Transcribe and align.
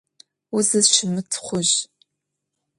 Vuzışımıtxhuj. 0.51 1.69